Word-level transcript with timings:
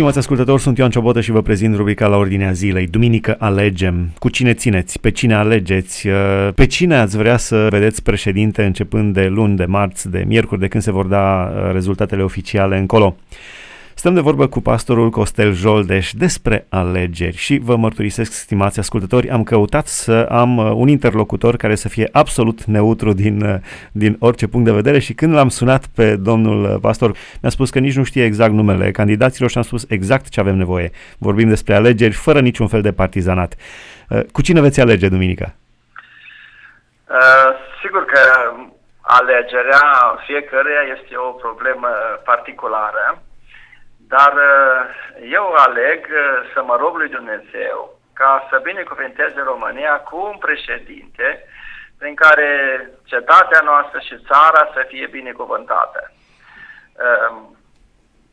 Stimați 0.00 0.18
ascultători, 0.18 0.62
sunt 0.62 0.78
Ioan 0.78 0.90
Ciobotă 0.90 1.20
și 1.20 1.30
vă 1.30 1.42
prezint 1.42 1.76
rubrica 1.76 2.06
la 2.06 2.16
ordinea 2.16 2.52
zilei. 2.52 2.86
Duminică 2.86 3.36
alegem. 3.38 4.10
Cu 4.18 4.28
cine 4.28 4.52
țineți? 4.54 5.00
Pe 5.00 5.10
cine 5.10 5.34
alegeți? 5.34 6.08
Uh, 6.08 6.14
pe 6.54 6.66
cine 6.66 6.94
ați 6.94 7.16
vrea 7.16 7.36
să 7.36 7.66
vedeți 7.70 8.02
președinte 8.02 8.64
începând 8.64 9.14
de 9.14 9.26
luni, 9.26 9.56
de 9.56 9.64
marți, 9.64 10.10
de 10.10 10.24
miercuri, 10.26 10.60
de 10.60 10.68
când 10.68 10.82
se 10.82 10.92
vor 10.92 11.06
da 11.06 11.52
uh, 11.54 11.72
rezultatele 11.72 12.22
oficiale 12.22 12.78
încolo? 12.78 13.16
Stăm 14.00 14.14
de 14.14 14.20
vorbă 14.20 14.46
cu 14.48 14.60
pastorul 14.60 15.10
Costel 15.10 15.52
Joldeș 15.52 16.12
despre 16.12 16.66
alegeri 16.68 17.36
și 17.36 17.60
vă 17.62 17.76
mărturisesc, 17.76 18.32
stimați 18.32 18.78
ascultători, 18.78 19.30
am 19.30 19.42
căutat 19.42 19.86
să 19.86 20.26
am 20.30 20.56
uh, 20.56 20.72
un 20.74 20.88
interlocutor 20.88 21.56
care 21.56 21.74
să 21.74 21.88
fie 21.88 22.08
absolut 22.12 22.64
neutru 22.64 23.12
din, 23.12 23.42
uh, 23.42 23.54
din 23.92 24.16
orice 24.20 24.46
punct 24.46 24.66
de 24.66 24.72
vedere 24.72 24.98
și 24.98 25.14
când 25.14 25.34
l-am 25.34 25.48
sunat 25.48 25.82
pe 25.94 26.16
domnul 26.16 26.64
uh, 26.64 26.76
pastor, 26.80 27.16
mi-a 27.42 27.50
spus 27.50 27.70
că 27.70 27.78
nici 27.78 27.96
nu 27.96 28.04
știe 28.04 28.24
exact 28.24 28.52
numele 28.52 28.90
candidaților 28.90 29.50
și 29.50 29.56
am 29.56 29.62
spus 29.62 29.84
exact 29.88 30.28
ce 30.28 30.40
avem 30.40 30.56
nevoie. 30.56 30.90
Vorbim 31.18 31.48
despre 31.48 31.74
alegeri 31.74 32.14
fără 32.14 32.40
niciun 32.40 32.68
fel 32.68 32.82
de 32.82 32.92
partizanat. 32.92 33.54
Cu 34.32 34.42
cine 34.42 34.60
veți 34.60 34.80
alege, 34.80 35.08
Duminica? 35.08 35.54
Uh, 37.06 37.50
sigur 37.82 38.04
că 38.04 38.20
alegerea 39.00 39.84
fiecăruia 40.26 40.82
este 40.96 41.16
o 41.16 41.30
problemă 41.30 41.88
particulară 42.24 43.22
dar 44.14 44.32
uh, 44.32 44.80
eu 45.30 45.46
aleg 45.66 46.00
uh, 46.10 46.50
să 46.54 46.62
mă 46.62 46.76
rog 46.76 46.96
lui 46.96 47.08
Dumnezeu 47.08 47.98
ca 48.12 48.46
să 48.50 48.60
binecuvinteze 48.62 49.40
România 49.44 50.00
cu 50.00 50.16
un 50.30 50.36
președinte 50.38 51.44
prin 51.98 52.14
care 52.14 52.50
cetatea 53.04 53.60
noastră 53.64 53.98
și 53.98 54.24
țara 54.30 54.70
să 54.74 54.84
fie 54.88 55.06
binecuvântată. 55.06 56.12
Um, 56.12 57.56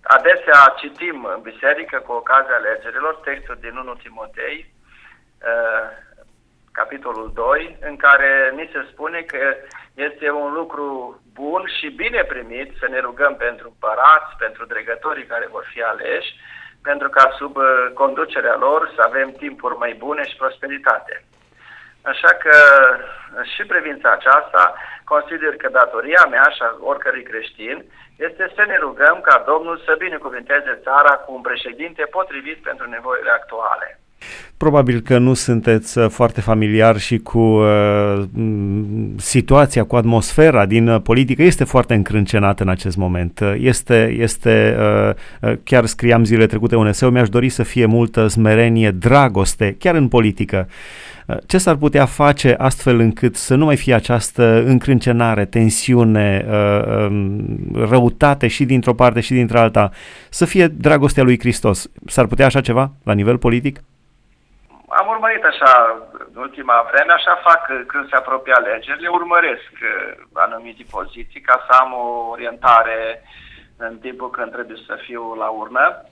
adesea 0.04 0.76
citim 0.78 1.26
în 1.36 1.42
biserică 1.42 2.00
cu 2.00 2.12
ocazia 2.12 2.56
alegerilor 2.56 3.16
textul 3.16 3.58
din 3.60 3.76
1 3.78 3.94
Timotei, 3.94 4.74
uh, 5.52 5.88
capitolul 6.72 7.32
2, 7.34 7.78
în 7.82 7.96
care 7.96 8.52
ni 8.56 8.70
se 8.74 8.88
spune 8.92 9.22
că 9.22 9.56
este 10.06 10.32
un 10.32 10.54
lucru 10.54 10.88
bun 11.34 11.64
și 11.78 11.88
bine 11.90 12.24
primit 12.24 12.70
să 12.80 12.88
ne 12.90 13.00
rugăm 13.00 13.36
pentru 13.36 13.68
împărați, 13.68 14.36
pentru 14.38 14.66
dregătorii 14.66 15.26
care 15.26 15.48
vor 15.52 15.66
fi 15.72 15.82
aleși, 15.82 16.36
pentru 16.84 17.10
ca 17.10 17.36
sub 17.38 17.56
uh, 17.56 17.66
conducerea 17.94 18.56
lor 18.56 18.92
să 18.96 19.02
avem 19.06 19.32
timpuri 19.32 19.78
mai 19.78 19.94
bune 19.94 20.24
și 20.28 20.36
prosperitate. 20.36 21.24
Așa 22.02 22.32
că 22.44 22.56
uh, 22.90 23.46
și 23.54 23.64
privința 23.64 24.10
aceasta, 24.12 24.76
consider 25.04 25.56
că 25.56 25.70
datoria 25.70 26.26
mea 26.30 26.48
și 26.56 26.62
a 26.62 26.76
oricărui 26.80 27.24
creștin 27.24 27.86
este 28.16 28.52
să 28.56 28.64
ne 28.68 28.78
rugăm 28.78 29.22
ca 29.22 29.44
Domnul 29.48 29.78
să 29.86 29.96
binecuvinteze 29.98 30.80
țara 30.84 31.14
cu 31.16 31.34
un 31.34 31.42
președinte 31.42 32.04
potrivit 32.06 32.62
pentru 32.62 32.90
nevoile 32.90 33.30
actuale. 33.30 34.00
Probabil 34.58 35.00
că 35.00 35.18
nu 35.18 35.34
sunteți 35.34 35.98
uh, 35.98 36.10
foarte 36.10 36.42
familiar 36.42 37.00
și 37.00 37.18
cu 37.18 37.40
uh, 37.40 38.24
situația, 39.16 39.84
cu 39.84 39.96
atmosfera 39.96 40.66
din 40.66 40.88
uh, 40.88 41.02
politică. 41.02 41.44
Este 41.44 41.64
foarte 41.64 41.94
încrâncenată 41.94 42.64
în 42.64 42.70
acest 42.70 42.98
moment. 42.98 43.40
Uh, 43.40 43.54
este, 43.60 44.16
este 44.20 44.78
uh, 45.42 45.54
chiar 45.64 45.86
scriam 45.86 46.24
zile 46.24 46.46
trecute 46.46 46.76
un 46.76 46.88
eseu, 46.88 47.10
mi-aș 47.10 47.30
dori 47.30 47.50
să 47.50 47.64
fie 47.64 47.86
multă 47.86 48.28
smerenie, 48.28 48.92
dragoste, 48.92 49.76
chiar 49.80 49.96
în 49.96 50.08
politică. 50.08 50.68
Ce 51.46 51.58
s-ar 51.58 51.76
putea 51.76 52.06
face 52.06 52.56
astfel 52.58 53.00
încât 53.00 53.36
să 53.36 53.56
nu 53.56 53.66
mai 53.66 53.76
fie 53.76 53.94
această 53.94 54.64
încrâncenare, 54.66 55.46
tensiune, 55.46 56.46
um, 57.10 57.46
răutate 57.74 58.48
și 58.48 58.66
dintr-o 58.66 58.94
parte 58.94 59.20
și 59.20 59.34
dintr-alta, 59.34 59.92
să 60.30 60.46
fie 60.46 60.68
dragostea 60.68 61.24
lui 61.24 61.40
Hristos? 61.40 61.90
S-ar 62.06 62.26
putea 62.26 62.46
așa 62.46 62.62
ceva 62.62 62.92
la 63.04 63.14
nivel 63.14 63.38
politic? 63.38 63.82
Am 64.90 65.08
urmărit 65.08 65.44
așa 65.44 66.04
în 66.34 66.42
ultima 66.42 66.88
vreme, 66.92 67.14
așa 67.14 67.36
fac 67.36 67.66
când 67.88 68.10
se 68.10 68.16
apropie 68.16 68.54
alegerile, 68.54 69.08
urmăresc 69.08 69.72
uh, 69.72 70.14
anumite 70.34 70.84
poziții 70.90 71.42
ca 71.42 71.66
să 71.70 71.78
am 71.78 71.94
o 71.94 72.28
orientare 72.30 73.22
în 73.78 73.98
timpul 73.98 74.30
când 74.30 74.52
trebuie 74.52 74.78
să 74.86 74.96
fiu 74.96 75.34
la 75.34 75.48
urnă. 75.48 76.04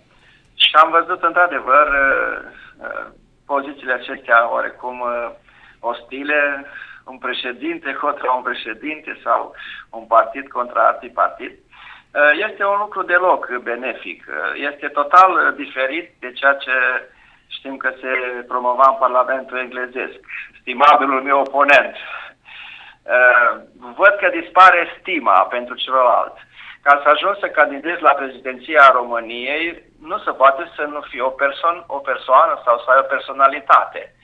Și 0.56 0.76
am 0.76 0.90
văzut 0.92 1.24
într-adevăr 1.24 1.88
uh, 1.88 2.38
uh, 2.82 3.06
pozițiile 3.46 3.94
acestea 3.94 4.52
oarecum 4.52 5.04
ostile, 5.80 6.66
un 7.06 7.18
președinte 7.18 7.94
contra 7.94 8.32
un 8.32 8.44
președinte 8.44 9.20
sau 9.24 9.56
un 9.90 10.06
partid 10.06 10.48
contra 10.48 10.88
alt 10.88 11.14
partid. 11.14 11.52
Este 12.50 12.66
un 12.66 12.78
lucru 12.80 13.04
deloc 13.04 13.58
benefic. 13.64 14.26
Este 14.72 14.88
total 14.88 15.54
diferit 15.56 16.14
de 16.20 16.32
ceea 16.32 16.54
ce 16.54 16.72
Știm 17.48 17.78
că 17.78 17.94
se 18.02 18.12
promova 18.48 18.88
în 18.88 18.96
Parlamentul 19.00 19.58
englezesc. 19.58 20.20
Stimabilul 20.60 21.22
meu 21.22 21.40
oponent. 21.40 21.96
Uh, 21.96 23.62
văd 23.96 24.14
că 24.20 24.30
dispare 24.30 24.88
stima 25.00 25.40
pentru 25.56 25.76
celălalt. 25.76 26.36
Ca 26.82 27.02
să 27.04 27.10
ajungi 27.10 27.40
să 27.40 27.48
candidezi 27.48 28.02
la 28.02 28.14
prezidenția 28.14 28.90
României, 28.94 29.84
nu 30.02 30.18
se 30.18 30.32
poate 30.32 30.72
să 30.76 30.82
nu 30.82 31.02
fii 31.10 31.20
o, 31.20 31.30
perso- 31.30 31.86
o 31.88 31.98
persoană 31.98 32.62
sau 32.66 32.78
să 32.78 32.92
ai 32.92 33.00
o 33.00 33.12
personalitate. 33.14 34.16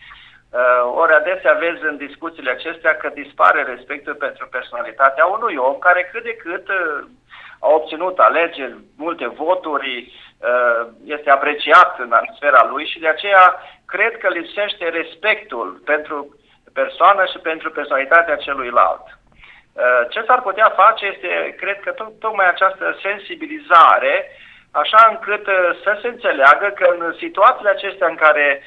Uh, 0.52 0.84
ori 1.02 1.14
adesea 1.14 1.53
vezi 1.53 1.84
în 1.92 1.98
discuțiile 1.98 2.52
acestea 2.52 2.96
că 2.96 3.09
dispare 3.14 3.64
respectul 3.64 4.16
pentru 4.16 4.48
personalitatea 4.48 5.26
unui 5.26 5.56
om 5.56 5.78
care 5.80 6.09
cât 6.12 6.24
de 6.24 6.36
cât 6.36 6.68
uh, 6.68 7.06
a 7.62 7.68
obținut 7.68 8.20
alegeri, 8.20 8.78
multe 8.98 9.28
voturi, 9.28 10.14
uh, 10.40 10.88
este 11.06 11.30
apreciat 11.30 12.00
în 12.00 12.14
sfera 12.36 12.68
lui 12.72 12.86
și 12.86 13.00
de 13.00 13.08
aceea 13.08 13.60
cred 13.86 14.18
că 14.18 14.28
lipsește 14.30 14.90
respectul 14.90 15.82
pentru 15.86 16.36
persoană 16.74 17.26
și 17.26 17.38
pentru 17.38 17.72
personalitatea 17.72 18.36
celuilalt. 18.36 19.06
Uh, 19.06 20.02
ce 20.10 20.24
s-ar 20.28 20.42
putea 20.42 20.70
face 20.76 21.06
este, 21.06 21.56
cred 21.58 21.80
că 21.80 21.92
tocmai 22.20 22.48
această 22.48 22.98
sensibilizare, 23.02 24.16
așa 24.72 25.08
încât 25.10 25.48
uh, 25.48 25.56
să 25.84 26.00
se 26.02 26.08
înțeleagă 26.08 26.68
că 26.76 26.96
în 26.98 27.16
situațiile 27.18 27.70
acestea 27.70 28.08
în 28.08 28.16
care 28.16 28.62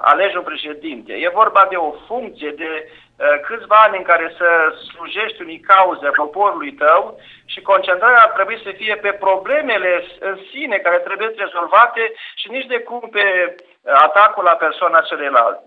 alegi 0.00 0.36
un 0.36 0.42
președinte, 0.42 1.12
e 1.12 1.38
vorba 1.42 1.66
de 1.70 1.76
o 1.76 1.92
funcție, 2.06 2.50
de 2.50 2.88
Eh, 3.09 3.09
câțiva 3.42 3.76
ani 3.86 3.96
în 3.96 4.02
care 4.02 4.34
să 4.38 4.48
slujești 4.88 5.42
unii 5.42 5.60
cauze 5.60 6.08
poporului 6.08 6.72
tău 6.72 7.20
și 7.44 7.60
concentrarea 7.60 8.22
ar 8.22 8.30
trebui 8.30 8.60
să 8.64 8.70
fie 8.76 8.96
pe 8.96 9.12
problemele 9.12 10.04
în 10.20 10.38
sine 10.50 10.76
care 10.76 10.96
trebuie 10.96 11.34
rezolvate 11.36 12.12
și 12.34 12.50
nici 12.50 12.66
de 12.66 12.78
cum 12.78 13.08
pe 13.12 13.54
atacul 13.84 14.44
la 14.44 14.54
persoana 14.54 15.00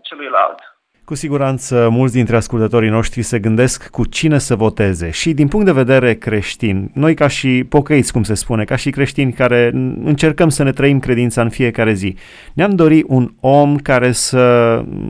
celuilalt. 0.01 0.72
Cu 1.05 1.15
siguranță 1.15 1.87
mulți 1.91 2.13
dintre 2.13 2.35
ascultătorii 2.35 2.89
noștri 2.89 3.21
se 3.21 3.39
gândesc 3.39 3.87
cu 3.87 4.05
cine 4.05 4.37
să 4.37 4.55
voteze. 4.55 5.09
Și 5.09 5.33
din 5.33 5.47
punct 5.47 5.65
de 5.65 5.71
vedere 5.71 6.13
creștin, 6.13 6.91
noi 6.93 7.13
ca 7.13 7.27
și 7.27 7.65
pocăiți, 7.69 8.11
cum 8.11 8.23
se 8.23 8.33
spune, 8.33 8.63
ca 8.63 8.75
și 8.75 8.89
creștini 8.89 9.33
care 9.33 9.71
încercăm 10.03 10.49
să 10.49 10.63
ne 10.63 10.71
trăim 10.71 10.99
credința 10.99 11.41
în 11.41 11.49
fiecare 11.49 11.93
zi, 11.93 12.15
ne-am 12.53 12.75
dori 12.75 13.03
un 13.07 13.33
om 13.39 13.75
care 13.75 14.11
să, 14.11 14.39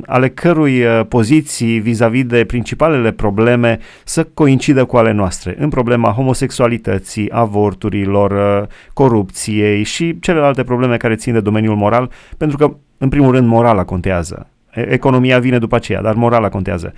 ale 0.05 0.29
cărui 0.29 0.83
uh, 0.83 1.05
poziții 1.07 1.79
vis-a-vis 1.79 2.25
de 2.25 2.45
principalele 2.45 3.11
probleme 3.11 3.79
să 4.03 4.27
coincidă 4.33 4.85
cu 4.85 4.97
ale 4.97 5.11
noastre, 5.11 5.55
în 5.59 5.69
problema 5.69 6.11
homosexualității, 6.11 7.31
avorturilor, 7.31 8.61
uh, 8.61 8.67
corupției 8.93 9.83
și 9.83 10.19
celelalte 10.19 10.63
probleme 10.63 10.97
care 10.97 11.15
țin 11.15 11.33
de 11.33 11.39
domeniul 11.39 11.75
moral, 11.75 12.11
pentru 12.37 12.57
că, 12.57 12.75
în 12.97 13.09
primul 13.09 13.31
rând, 13.31 13.47
morala 13.47 13.83
contează 13.83 14.47
Economia 14.73 15.39
vine 15.39 15.57
după 15.57 15.75
aceea, 15.75 16.01
dar 16.01 16.13
morala 16.13 16.49
contează. 16.49 16.93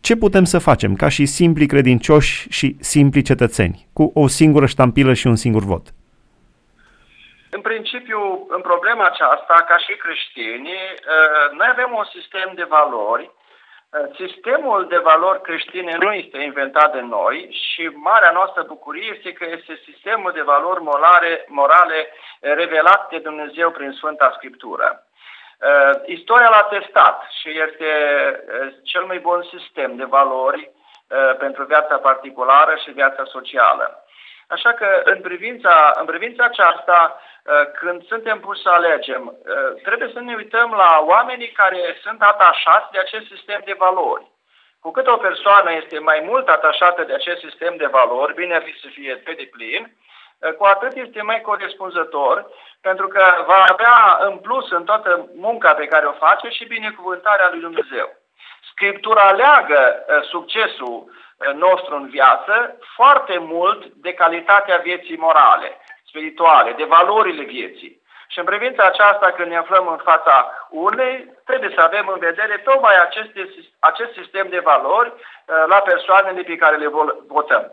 Ce 0.00 0.16
putem 0.16 0.44
să 0.44 0.58
facem 0.58 0.94
ca 0.94 1.08
și 1.08 1.26
simpli 1.26 1.66
credincioși 1.66 2.48
și 2.50 2.76
simpli 2.80 3.22
cetățeni, 3.22 3.86
cu 3.92 4.10
o 4.14 4.26
singură 4.26 4.66
ștampilă 4.66 5.12
și 5.12 5.26
un 5.26 5.36
singur 5.36 5.62
vot? 5.62 5.86
În 7.50 7.60
principiu, 7.60 8.46
în 8.48 8.60
problema 8.60 9.04
aceasta, 9.06 9.64
ca 9.68 9.76
și 9.78 9.94
creștini, 10.04 10.72
uh, 10.72 11.56
noi 11.58 11.68
avem 11.70 11.90
un 12.00 12.06
sistem 12.16 12.52
de 12.54 12.66
valori. 12.68 13.30
Uh, 13.30 14.06
sistemul 14.22 14.86
de 14.88 15.00
valori 15.10 15.40
creștine 15.40 15.96
nu 16.00 16.12
este 16.12 16.38
inventat 16.38 16.92
de 16.92 17.00
noi 17.00 17.36
și 17.64 17.82
marea 18.10 18.30
noastră 18.32 18.62
bucurie 18.66 19.08
este 19.16 19.32
că 19.32 19.44
este 19.56 19.80
sistemul 19.88 20.32
de 20.34 20.42
valori 20.42 20.82
morale, 20.82 21.44
morale 21.48 21.98
revelat 22.40 23.08
de 23.08 23.18
Dumnezeu 23.18 23.70
prin 23.70 23.90
Sfânta 23.90 24.34
Scriptură. 24.36 25.05
Uh, 25.60 25.90
istoria 26.04 26.48
l-a 26.48 26.62
testat 26.62 27.22
și 27.40 27.60
este 27.60 27.90
uh, 28.60 28.72
cel 28.82 29.04
mai 29.04 29.18
bun 29.18 29.48
sistem 29.56 29.96
de 29.96 30.04
valori 30.04 30.70
uh, 30.70 31.36
pentru 31.38 31.64
viața 31.64 31.96
particulară 31.96 32.76
și 32.84 32.90
viața 32.90 33.24
socială. 33.24 34.06
Așa 34.48 34.72
că 34.72 35.02
în 35.04 35.20
privința, 35.20 35.92
în 36.00 36.06
privința 36.06 36.44
aceasta, 36.44 37.20
uh, 37.20 37.70
când 37.78 38.06
suntem 38.06 38.40
puși 38.40 38.62
să 38.62 38.68
alegem, 38.68 39.22
uh, 39.26 39.82
trebuie 39.82 40.10
să 40.12 40.20
ne 40.20 40.34
uităm 40.34 40.70
la 40.70 41.02
oamenii 41.06 41.50
care 41.50 41.96
sunt 42.02 42.22
atașați 42.22 42.90
de 42.92 42.98
acest 42.98 43.26
sistem 43.26 43.62
de 43.64 43.74
valori. 43.78 44.26
Cu 44.80 44.90
cât 44.90 45.06
o 45.06 45.16
persoană 45.16 45.72
este 45.72 45.98
mai 45.98 46.20
mult 46.24 46.48
atașată 46.48 47.02
de 47.02 47.14
acest 47.14 47.40
sistem 47.40 47.76
de 47.76 47.86
valori, 47.86 48.34
bine 48.34 48.54
ar 48.54 48.62
fi 48.62 48.80
să 48.80 48.88
fie 48.90 49.14
pe 49.14 49.32
deplin, 49.32 49.96
cu 50.58 50.64
atât 50.64 50.96
este 50.96 51.22
mai 51.22 51.40
corespunzător, 51.40 52.46
pentru 52.80 53.08
că 53.08 53.44
va 53.46 53.64
avea 53.68 54.18
în 54.20 54.38
plus 54.38 54.70
în 54.70 54.84
toată 54.84 55.28
munca 55.34 55.74
pe 55.74 55.86
care 55.86 56.06
o 56.06 56.12
face 56.12 56.48
și 56.48 56.64
binecuvântarea 56.64 57.48
lui 57.50 57.60
Dumnezeu. 57.60 58.16
Scriptura 58.70 59.30
leagă 59.30 60.04
succesul 60.22 61.10
nostru 61.54 61.94
în 61.96 62.08
viață 62.08 62.78
foarte 62.94 63.38
mult 63.38 63.84
de 63.84 64.12
calitatea 64.12 64.76
vieții 64.76 65.16
morale, 65.16 65.80
spirituale, 66.06 66.72
de 66.72 66.84
valorile 66.84 67.42
vieții. 67.42 68.00
Și 68.32 68.38
în 68.38 68.44
privința 68.52 68.82
aceasta, 68.86 69.26
când 69.36 69.48
ne 69.50 69.58
aflăm 69.62 69.86
în 69.94 70.00
fața 70.10 70.36
urnei, 70.70 71.16
trebuie 71.48 71.72
să 71.74 71.80
avem 71.80 72.06
în 72.14 72.20
vedere 72.28 72.56
tocmai 72.68 72.96
aceste, 73.06 73.40
acest 73.90 74.12
sistem 74.20 74.46
de 74.54 74.60
valori 74.70 75.10
uh, 75.12 75.64
la 75.72 75.78
persoanele 75.90 76.42
pe 76.42 76.56
care 76.62 76.76
le 76.76 76.88
votăm. 77.36 77.64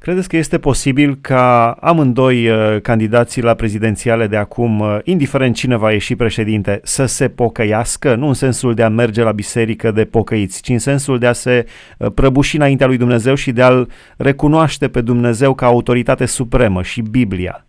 Credeți 0.00 0.28
că 0.28 0.36
este 0.36 0.58
posibil 0.58 1.14
ca 1.20 1.76
amândoi 1.80 2.50
uh, 2.50 2.80
candidații 2.82 3.42
la 3.42 3.54
prezidențiale 3.54 4.26
de 4.26 4.36
acum, 4.36 4.80
uh, 4.80 4.98
indiferent 5.04 5.54
cine 5.54 5.76
va 5.76 5.92
ieși 5.92 6.16
președinte, 6.16 6.80
să 6.82 7.04
se 7.06 7.28
pocăiască? 7.28 8.14
Nu 8.14 8.26
în 8.26 8.34
sensul 8.34 8.74
de 8.74 8.82
a 8.82 8.88
merge 8.88 9.22
la 9.22 9.32
biserică 9.32 9.90
de 9.90 10.04
pocăiți, 10.04 10.62
ci 10.62 10.68
în 10.68 10.78
sensul 10.78 11.18
de 11.18 11.26
a 11.26 11.32
se 11.32 11.66
prăbuși 12.14 12.56
înaintea 12.56 12.86
lui 12.86 12.96
Dumnezeu 12.96 13.34
și 13.34 13.52
de 13.52 13.62
a-L 13.62 13.88
recunoaște 14.18 14.88
pe 14.88 15.00
Dumnezeu 15.00 15.54
ca 15.54 15.66
autoritate 15.66 16.26
supremă 16.26 16.82
și 16.82 17.02
Biblia. 17.10 17.64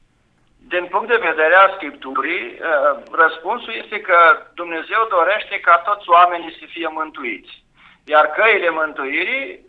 Din 0.76 0.86
punct 0.86 1.08
de 1.08 1.26
vedere 1.30 1.56
al 1.56 1.74
Scripturii, 1.76 2.46
uh, 2.52 3.04
răspunsul 3.12 3.74
este 3.84 4.00
că 4.02 4.18
Dumnezeu 4.54 5.02
dorește 5.10 5.60
ca 5.60 5.76
toți 5.78 6.10
oamenii 6.10 6.58
să 6.60 6.66
fie 6.74 6.88
mântuiți. 6.92 7.64
Iar 8.06 8.26
căile 8.28 8.70
mântuirii 8.70 9.64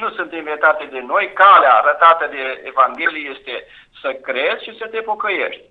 nu 0.00 0.08
sunt 0.10 0.32
inventate 0.32 0.84
de 0.84 1.00
noi, 1.12 1.32
calea 1.32 1.74
arătată 1.74 2.26
de 2.30 2.62
Evanghelie 2.70 3.30
este 3.34 3.54
să 4.00 4.08
crezi 4.26 4.64
și 4.64 4.76
să 4.78 4.86
te 4.86 5.00
pocăiești. 5.00 5.62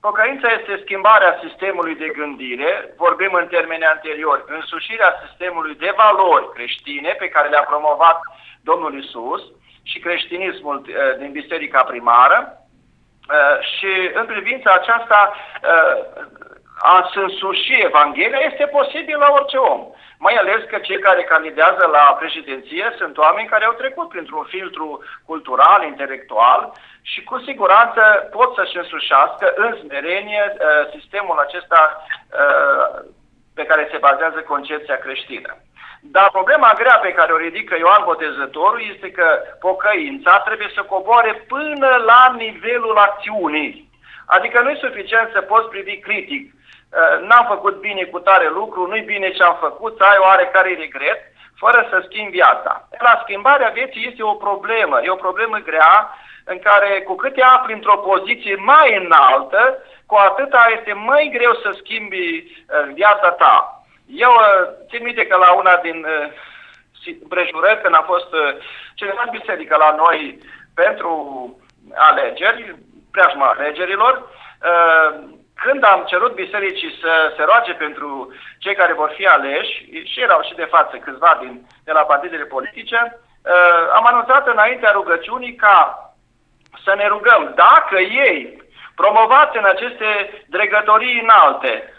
Pocăința 0.00 0.48
este 0.58 0.80
schimbarea 0.84 1.40
sistemului 1.44 1.94
de 1.94 2.08
gândire, 2.08 2.94
vorbim 2.96 3.32
în 3.32 3.46
termeni 3.46 3.84
anteriori, 3.84 4.44
însușirea 4.46 5.14
sistemului 5.26 5.74
de 5.74 5.94
valori 5.96 6.52
creștine 6.54 7.12
pe 7.18 7.28
care 7.28 7.48
le-a 7.48 7.68
promovat 7.70 8.20
Domnul 8.60 8.98
Isus 9.02 9.42
și 9.82 9.98
creștinismul 9.98 10.76
uh, 10.76 11.18
din 11.18 11.30
biserica 11.32 11.82
primară, 11.82 12.40
Uh, 12.42 12.67
și 13.60 14.10
în 14.14 14.26
privința 14.26 14.70
aceasta 14.72 15.34
uh, 15.34 16.26
a 16.80 17.10
însuși 17.14 17.82
Evanghelia 17.82 18.38
este 18.38 18.66
posibil 18.66 19.18
la 19.18 19.30
orice 19.32 19.56
om. 19.56 19.90
Mai 20.18 20.34
ales 20.34 20.60
că 20.68 20.78
cei 20.78 20.98
care 20.98 21.22
candidează 21.22 21.88
la 21.92 22.16
președinție 22.18 22.94
sunt 22.96 23.18
oameni 23.18 23.48
care 23.48 23.64
au 23.64 23.72
trecut 23.72 24.08
printr-un 24.08 24.44
filtru 24.44 25.02
cultural, 25.26 25.82
intelectual 25.84 26.72
și 27.02 27.22
cu 27.24 27.38
siguranță 27.38 28.00
pot 28.30 28.54
să-și 28.54 28.76
însușească 28.76 29.52
în 29.56 29.76
smerenie 29.82 30.54
uh, 30.54 30.98
sistemul 30.98 31.38
acesta 31.38 32.06
pe 33.54 33.64
care 33.64 33.88
se 33.90 33.98
bazează 33.98 34.38
concepția 34.40 34.96
creștină. 34.96 35.56
Dar 36.00 36.28
problema 36.30 36.72
grea 36.76 36.98
pe 37.02 37.12
care 37.12 37.32
o 37.32 37.36
ridică 37.36 37.76
Ioan 37.78 38.02
Botezătorul 38.04 38.82
este 38.94 39.10
că 39.10 39.42
pocăința 39.60 40.38
trebuie 40.38 40.70
să 40.74 40.82
coboare 40.82 41.44
până 41.48 42.02
la 42.06 42.34
nivelul 42.36 42.96
acțiunii. 42.96 43.90
Adică 44.26 44.60
nu 44.60 44.70
e 44.70 44.86
suficient 44.86 45.30
să 45.32 45.40
poți 45.40 45.68
privi 45.68 45.98
critic. 45.98 46.52
Uh, 46.52 47.26
n-am 47.28 47.46
făcut 47.46 47.80
bine 47.80 48.04
cu 48.04 48.18
tare 48.18 48.48
lucru, 48.48 48.86
nu-i 48.86 49.00
bine 49.00 49.30
ce 49.30 49.42
am 49.42 49.56
făcut, 49.60 49.96
să 49.96 50.04
ai 50.04 50.16
oarecare 50.20 50.74
regret, 50.78 51.20
fără 51.56 51.86
să 51.90 52.04
schimbi 52.04 52.30
viața. 52.30 52.88
La 52.98 53.20
schimbarea 53.22 53.68
vieții 53.68 54.06
este 54.10 54.22
o 54.22 54.34
problemă, 54.34 55.00
e 55.02 55.08
o 55.10 55.24
problemă 55.26 55.56
grea 55.56 56.18
în 56.44 56.58
care 56.58 57.00
cu 57.00 57.14
cât 57.14 57.34
te 57.34 57.42
afli 57.42 57.72
într-o 57.72 57.96
poziție 57.96 58.54
mai 58.54 58.96
înaltă, 59.04 59.82
cu 60.06 60.14
atâta 60.14 60.66
este 60.78 60.92
mai 60.92 61.30
greu 61.32 61.54
să 61.54 61.70
schimbi 61.76 62.18
uh, 62.18 62.92
viața 62.94 63.30
ta. 63.30 63.77
Eu 64.08 64.30
uh, 64.30 64.68
țin 64.90 65.02
minte 65.02 65.26
că 65.26 65.36
la 65.36 65.52
una 65.52 65.76
din 65.76 66.04
uh, 66.04 67.16
prejurări, 67.28 67.80
când 67.82 67.94
a 67.94 68.04
fost 68.06 68.32
uh, 68.32 68.56
cineva 68.94 69.22
în 69.24 69.38
biserică 69.38 69.76
la 69.76 69.94
noi 69.96 70.38
pentru 70.74 71.12
alegeri, 71.94 72.76
preajma 73.10 73.46
alegerilor, 73.46 74.28
când 75.54 75.84
am 75.84 76.04
cerut 76.06 76.34
bisericii 76.34 76.98
să 77.00 77.32
se 77.36 77.42
roage 77.42 77.72
pentru 77.72 78.34
cei 78.58 78.74
care 78.74 78.92
vor 78.92 79.12
fi 79.16 79.26
aleși, 79.26 80.02
și 80.04 80.20
erau 80.20 80.42
și 80.42 80.54
de 80.54 80.64
față 80.64 80.96
câțiva 80.96 81.38
din, 81.40 81.66
de 81.84 81.92
la 81.92 82.00
partidele 82.00 82.44
politice, 82.44 83.20
am 83.94 84.06
anunțat 84.06 84.48
înaintea 84.48 84.90
rugăciunii 84.90 85.54
ca 85.54 86.12
să 86.84 86.94
ne 86.96 87.06
rugăm 87.06 87.52
dacă 87.54 87.98
ei, 87.98 88.62
promovați 88.94 89.56
în 89.56 89.64
aceste 89.64 90.42
dregătorii 90.46 91.20
înalte, 91.20 91.92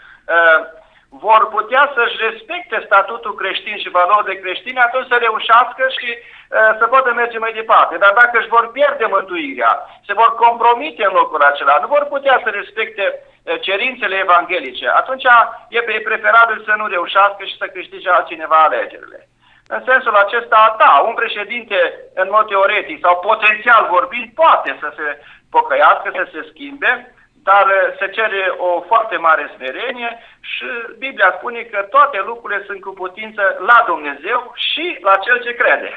vor 1.10 1.48
putea 1.48 1.92
să-și 1.94 2.16
respecte 2.28 2.82
statutul 2.84 3.34
creștin 3.34 3.76
și 3.78 3.88
valorile 3.98 4.34
creștine, 4.34 4.80
atunci 4.80 5.06
să 5.08 5.16
reușească 5.20 5.84
și 5.98 6.10
uh, 6.18 6.70
să 6.78 6.84
poată 6.86 7.12
merge 7.12 7.38
mai 7.38 7.52
departe. 7.52 7.96
Dar 7.96 8.12
dacă 8.12 8.38
își 8.38 8.48
vor 8.48 8.70
pierde 8.70 9.06
mântuirea, 9.08 9.72
se 10.06 10.12
vor 10.12 10.34
compromite 10.34 11.04
în 11.04 11.12
locul 11.12 11.42
acela, 11.42 11.78
nu 11.80 11.86
vor 11.86 12.04
putea 12.04 12.40
să 12.44 12.48
respecte 12.50 13.04
uh, 13.14 13.60
cerințele 13.60 14.16
evanghelice, 14.16 14.88
atunci 14.88 15.24
e 15.68 16.00
preferabil 16.10 16.62
să 16.66 16.74
nu 16.76 16.86
reușească 16.86 17.44
și 17.44 17.56
să 17.56 17.66
câștige 17.66 18.10
altcineva 18.10 18.58
alegerile. 18.62 19.28
În 19.66 19.82
sensul 19.86 20.14
acesta, 20.14 20.76
da, 20.78 21.02
un 21.08 21.14
președinte, 21.14 21.94
în 22.14 22.28
mod 22.30 22.46
teoretic 22.46 22.98
sau 23.04 23.18
potențial 23.18 23.86
vorbind, 23.90 24.28
poate 24.34 24.76
să 24.80 24.92
se 24.96 25.22
pocăiască, 25.50 26.10
să 26.14 26.28
se 26.32 26.46
schimbe, 26.50 27.14
dar 27.42 27.66
uh, 27.66 27.96
se 27.98 28.06
cere 28.16 28.42
o 28.58 28.80
foarte 28.80 29.16
mare 29.16 29.50
smerenie 29.54 30.18
și 30.40 30.68
Biblia 30.98 31.34
spune 31.38 31.60
că 31.62 31.86
toate 31.90 32.22
lucrurile 32.26 32.62
sunt 32.66 32.80
cu 32.80 32.90
putință 32.90 33.42
la 33.66 33.84
Dumnezeu 33.86 34.52
și 34.54 34.98
la 35.02 35.14
Cel 35.16 35.40
ce 35.44 35.54
crede. 35.54 35.90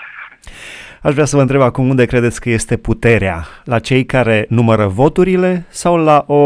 Aș 1.03 1.13
vrea 1.13 1.25
să 1.25 1.35
vă 1.35 1.41
întreb 1.41 1.61
acum 1.61 1.89
unde 1.89 2.05
credeți 2.05 2.41
că 2.41 2.49
este 2.49 2.77
puterea? 2.77 3.37
La 3.65 3.79
cei 3.79 4.05
care 4.05 4.45
numără 4.49 4.85
voturile 4.85 5.65
sau 5.69 6.03
la 6.03 6.23
o, 6.27 6.41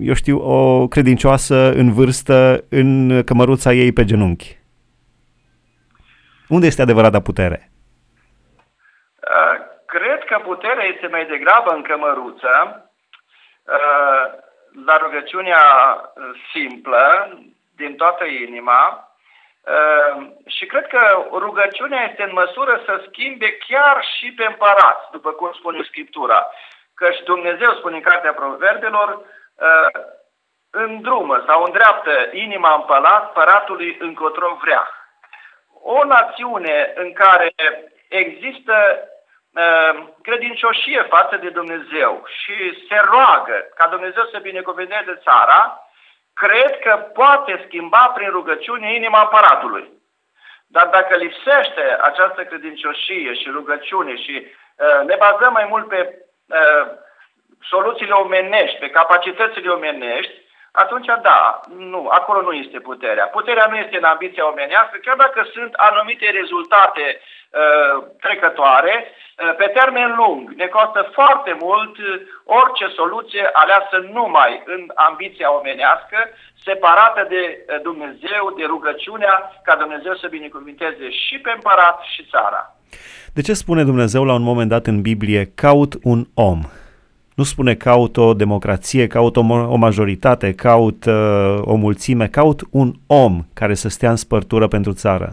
eu 0.00 0.14
știu, 0.14 0.38
o 0.38 0.88
credincioasă 0.88 1.54
în 1.54 1.92
vârstă 1.92 2.64
în 2.70 3.22
cămăruța 3.24 3.72
ei 3.72 3.92
pe 3.92 4.04
genunchi? 4.04 4.58
Unde 6.48 6.66
este 6.66 6.82
adevărata 6.82 7.20
putere? 7.20 7.70
Uh, 9.30 9.56
cred 9.86 10.24
că 10.26 10.38
puterea 10.44 10.84
este 10.84 11.06
mai 11.06 11.26
degrabă 11.26 11.70
în 11.74 11.82
cămăruță, 11.82 12.90
Uh, 13.70 14.26
la 14.84 14.96
rugăciunea 14.96 15.62
simplă, 16.52 17.28
din 17.76 17.96
toată 17.96 18.24
inima, 18.24 19.08
uh, 19.64 20.26
și 20.46 20.66
cred 20.66 20.86
că 20.86 21.26
rugăciunea 21.32 22.08
este 22.10 22.22
în 22.22 22.32
măsură 22.32 22.82
să 22.84 23.04
schimbe 23.06 23.56
chiar 23.68 24.04
și 24.18 24.32
pe 24.32 24.44
împărați, 24.44 25.10
după 25.10 25.30
cum 25.30 25.52
spune 25.52 25.82
Scriptura. 25.82 26.46
și 27.14 27.22
Dumnezeu 27.22 27.72
spune 27.74 27.96
în 27.96 28.02
Cartea 28.02 28.32
Proverbelor, 28.32 29.08
uh, 29.08 30.00
îndrumă 30.70 31.44
sau 31.46 31.62
îndreaptă 31.62 32.28
inima 32.32 32.74
împăratului 32.74 33.96
încotro 34.00 34.58
vrea. 34.60 34.88
O 35.82 36.04
națiune 36.04 36.92
în 36.96 37.12
care 37.12 37.54
există 38.08 38.74
Ehm, 38.74 39.19
credincioșie 40.22 41.02
față 41.02 41.36
de 41.36 41.48
Dumnezeu 41.48 42.24
și 42.26 42.86
se 42.88 43.00
roagă 43.04 43.68
ca 43.76 43.86
Dumnezeu 43.86 44.24
să 44.32 44.38
binecuvânteze 44.38 45.20
țara, 45.22 45.90
cred 46.34 46.78
că 46.78 46.96
poate 46.96 47.64
schimba 47.66 48.12
prin 48.14 48.30
rugăciune 48.30 48.94
inima 48.94 49.20
împăratului. 49.20 49.88
Dar 50.66 50.86
dacă 50.86 51.16
lipsește 51.16 51.98
această 52.00 52.44
credincioșie 52.44 53.34
și 53.34 53.50
rugăciune 53.50 54.16
și 54.16 54.46
uh, 54.46 55.06
ne 55.06 55.16
bazăm 55.18 55.52
mai 55.52 55.66
mult 55.68 55.88
pe 55.88 56.18
uh, 56.46 56.86
soluțiile 57.62 58.12
omenești, 58.12 58.78
pe 58.78 58.90
capacitățile 58.90 59.70
omenești, 59.70 60.32
atunci 60.72 61.06
da, 61.22 61.60
nu, 61.76 62.08
acolo 62.08 62.40
nu 62.42 62.52
este 62.52 62.78
puterea. 62.78 63.26
Puterea 63.26 63.66
nu 63.70 63.76
este 63.76 63.96
în 63.96 64.04
ambiția 64.04 64.48
omenească, 64.48 64.96
chiar 65.02 65.16
dacă 65.16 65.40
sunt 65.52 65.72
anumite 65.74 66.30
rezultate 66.40 67.06
uh, 67.20 68.04
trecătoare, 68.20 68.94
uh, 69.04 69.54
pe 69.56 69.66
termen 69.78 70.14
lung 70.16 70.50
ne 70.50 70.66
costă 70.66 71.10
foarte 71.12 71.56
mult 71.60 71.98
uh, 71.98 72.20
orice 72.44 72.86
soluție 72.98 73.44
aleasă 73.52 73.96
numai 74.12 74.62
în 74.64 74.82
ambiția 74.94 75.54
omenească, 75.58 76.18
separată 76.64 77.26
de 77.28 77.42
uh, 77.42 77.80
Dumnezeu, 77.82 78.42
de 78.56 78.64
rugăciunea 78.64 79.34
ca 79.62 79.74
Dumnezeu 79.76 80.14
să 80.14 80.26
binecuvinteze 80.28 81.10
și 81.10 81.38
pe 81.38 81.50
împărat 81.54 82.00
și 82.12 82.28
țara. 82.30 82.74
De 83.34 83.42
ce 83.42 83.52
spune 83.52 83.84
Dumnezeu 83.84 84.24
la 84.24 84.34
un 84.34 84.42
moment 84.42 84.68
dat 84.68 84.86
în 84.86 85.02
Biblie, 85.02 85.52
caut 85.54 85.92
un 86.02 86.24
om? 86.34 86.60
Nu 87.40 87.46
spune 87.46 87.74
caut 87.74 88.16
o 88.16 88.34
democrație, 88.44 89.06
caut 89.06 89.36
o, 89.36 89.44
o 89.74 89.78
majoritate, 89.86 90.48
caut 90.66 91.00
uh, 91.04 91.14
o 91.72 91.74
mulțime, 91.84 92.26
caut 92.38 92.60
un 92.80 92.88
om 93.24 93.34
care 93.60 93.74
să 93.82 93.88
stea 93.88 94.10
în 94.10 94.20
spărtură 94.26 94.66
pentru 94.68 94.92
țară. 95.02 95.28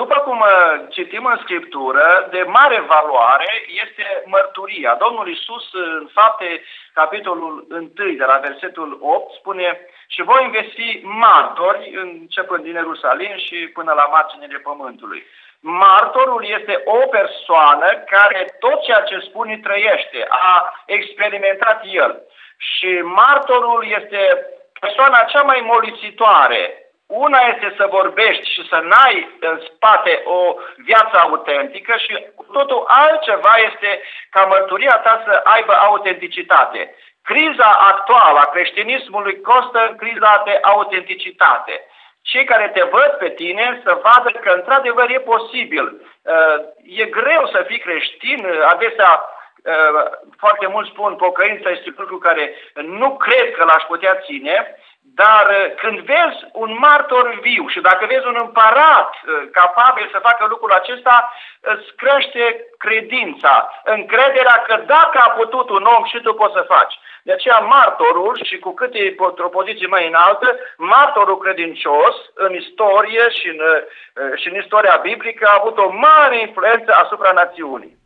După 0.00 0.16
cum 0.26 0.38
uh, 0.40 0.50
citim 0.94 1.24
în 1.32 1.38
Scriptură, 1.44 2.04
de 2.34 2.42
mare 2.58 2.78
valoare 2.94 3.50
este 3.84 4.04
mărturia. 4.34 4.92
Domnul 5.04 5.26
Isus 5.36 5.64
în 5.98 6.08
fapte, 6.18 6.48
capitolul 6.92 7.54
1, 7.70 7.90
de 8.20 8.26
la 8.32 8.38
versetul 8.48 8.98
8, 9.00 9.34
spune 9.40 9.66
și 10.14 10.22
voi 10.30 10.42
veți 10.56 10.74
fi 10.78 10.88
martori, 11.26 11.82
începând 12.02 12.62
din 12.64 12.74
Ierusalim 12.74 13.36
și 13.46 13.56
până 13.78 13.92
la 14.00 14.06
marginile 14.16 14.58
pământului. 14.68 15.22
Martorul 15.68 16.44
este 16.58 16.82
o 16.84 17.06
persoană 17.06 17.88
care 18.06 18.56
tot 18.58 18.82
ceea 18.82 19.00
ce 19.00 19.18
spune 19.18 19.58
trăiește, 19.62 20.26
a 20.28 20.72
experimentat 20.86 21.80
el. 21.84 22.22
Și 22.56 23.00
martorul 23.02 23.86
este 24.00 24.46
persoana 24.80 25.22
cea 25.22 25.42
mai 25.42 25.60
molitsitoare. 25.64 26.62
Una 27.06 27.38
este 27.52 27.74
să 27.76 27.86
vorbești 27.90 28.50
și 28.52 28.68
să 28.68 28.78
n-ai 28.82 29.36
în 29.40 29.60
spate 29.66 30.22
o 30.24 30.54
viață 30.76 31.16
autentică 31.18 31.94
și 31.96 32.26
totul 32.52 32.84
altceva 32.86 33.54
este 33.72 34.02
ca 34.30 34.42
mărturia 34.44 34.96
ta 34.98 35.22
să 35.26 35.40
aibă 35.44 35.72
autenticitate. 35.72 36.94
Criza 37.22 37.70
actuală 37.92 38.38
a 38.38 38.50
creștinismului 38.54 39.40
costă 39.40 39.86
în 39.88 39.96
criza 39.96 40.42
de 40.44 40.58
autenticitate 40.62 41.86
cei 42.30 42.44
care 42.44 42.70
te 42.74 42.82
văd 42.82 43.10
pe 43.18 43.28
tine 43.28 43.80
să 43.84 44.00
vadă 44.02 44.30
că 44.30 44.50
într-adevăr 44.54 45.10
e 45.10 45.28
posibil. 45.34 45.86
Uh, 45.86 46.58
e 46.82 47.04
greu 47.04 47.42
să 47.52 47.64
fii 47.66 47.78
creștin, 47.78 48.46
adesea 48.72 49.10
uh, 49.22 50.02
foarte 50.38 50.66
mulți 50.66 50.90
spun 50.90 51.14
pocăința 51.14 51.70
este 51.70 51.94
lucru 51.96 52.18
care 52.18 52.54
nu 52.74 53.16
cred 53.16 53.54
că 53.56 53.64
l-aș 53.64 53.82
putea 53.82 54.14
ține, 54.24 54.76
dar 55.22 55.44
uh, 55.50 55.74
când 55.82 55.98
vezi 56.12 56.40
un 56.52 56.76
martor 56.78 57.38
viu 57.40 57.64
și 57.68 57.80
dacă 57.80 58.06
vezi 58.06 58.26
un 58.26 58.38
împărat 58.40 59.10
capabil 59.52 60.08
să 60.12 60.26
facă 60.28 60.46
lucrul 60.48 60.72
acesta, 60.72 61.32
îți 61.60 61.86
crește 61.96 62.44
credința, 62.78 63.54
încrederea 63.84 64.64
că 64.66 64.82
dacă 64.86 65.18
a 65.18 65.30
putut 65.30 65.70
un 65.70 65.84
om 65.96 66.04
și 66.04 66.20
tu 66.20 66.34
poți 66.34 66.56
să 66.58 66.72
faci. 66.74 66.94
De 67.26 67.32
aceea 67.32 67.58
martorul, 67.58 68.40
și 68.42 68.58
cu 68.58 68.74
cât 68.74 68.94
e 68.94 69.14
într-o 69.16 69.48
poziție 69.48 69.86
mai 69.86 70.06
înaltă, 70.06 70.58
martorul 70.76 71.38
credincios 71.38 72.16
în 72.34 72.54
istorie 72.54 73.28
și 73.28 73.48
în, 73.48 73.60
eh, 73.60 74.38
și 74.40 74.48
în 74.48 74.56
istoria 74.60 74.98
biblică 75.02 75.46
a 75.48 75.58
avut 75.60 75.78
o 75.78 75.88
mare 75.90 76.40
influență 76.40 76.90
asupra 77.02 77.32
națiunii. 77.32 77.96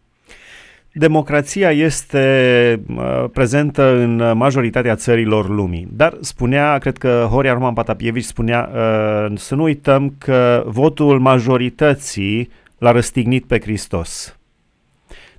Democrația 1.00 1.70
este 1.70 2.80
uh, 2.96 3.24
prezentă 3.32 3.96
în 3.96 4.36
majoritatea 4.36 4.94
țărilor 4.94 5.48
lumii, 5.48 5.88
dar 5.90 6.16
spunea, 6.20 6.78
cred 6.78 6.98
că 6.98 7.26
Horia 7.30 7.52
Roman 7.52 7.72
Patapievici 7.72 8.24
spunea 8.24 8.70
uh, 8.72 9.38
să 9.38 9.54
nu 9.54 9.62
uităm 9.62 10.14
că 10.18 10.62
votul 10.66 11.18
majorității 11.18 12.50
l-a 12.78 12.90
răstignit 12.90 13.44
pe 13.44 13.60
Hristos. 13.60 14.38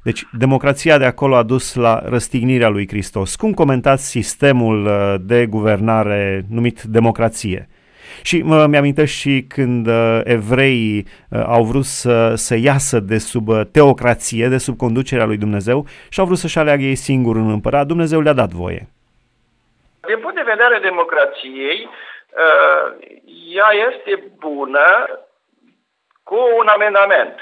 Deci, 0.04 0.26
democrația 0.38 0.98
de 0.98 1.06
acolo 1.06 1.36
a 1.36 1.44
dus 1.44 1.74
la 1.74 2.02
răstignirea 2.06 2.70
lui 2.70 2.88
Hristos. 2.88 3.36
Cum 3.36 3.54
comentați 3.54 4.08
sistemul 4.08 4.86
uh, 4.86 5.16
de 5.22 5.46
guvernare 5.46 6.46
numit 6.50 6.82
democrație? 6.82 7.70
Și 8.22 8.42
mă 8.42 8.66
mi-amintesc 8.66 9.12
și 9.12 9.46
când 9.48 9.88
uh, 9.88 10.20
evreii 10.24 11.08
uh, 11.30 11.44
au 11.48 11.64
vrut 11.64 11.84
să, 11.84 12.34
să 12.36 12.56
iasă 12.56 13.00
de 13.00 13.18
sub 13.18 13.48
uh, 13.48 13.62
teocrație, 13.72 14.48
de 14.48 14.58
sub 14.58 14.78
conducerea 14.78 15.26
lui 15.26 15.38
Dumnezeu 15.38 15.86
și 16.10 16.20
au 16.20 16.26
vrut 16.26 16.38
să-și 16.38 16.58
aleagă 16.60 16.82
ei 16.82 16.96
singur 16.96 17.36
un 17.36 17.52
împărat, 17.52 17.86
Dumnezeu 17.86 18.22
le-a 18.22 18.34
dat 18.34 18.50
voie. 18.50 18.88
Din 20.08 20.20
punct 20.20 20.36
de 20.36 20.52
vedere 20.54 20.80
democrației, 20.80 21.90
uh, 21.90 22.86
ea 23.56 23.70
este 23.90 24.24
bună 24.40 24.88
cu 26.24 26.38
un 26.58 26.68
amendament. 26.68 27.40